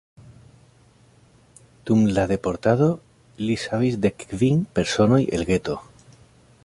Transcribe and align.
Dum 1.89 2.01
la 2.19 2.23
deportado 2.31 2.87
li 3.43 3.59
savis 3.65 4.01
dekkvin 4.07 4.65
personoj 4.79 5.21
el 5.39 5.47
geto. 5.53 5.79